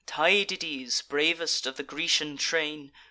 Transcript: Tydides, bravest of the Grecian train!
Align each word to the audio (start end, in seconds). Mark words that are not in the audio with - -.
Tydides, 0.07 1.03
bravest 1.07 1.67
of 1.67 1.77
the 1.77 1.83
Grecian 1.83 2.35
train! 2.35 2.91